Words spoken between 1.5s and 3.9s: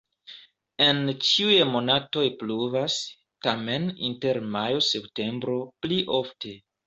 monatoj pluvas, tamen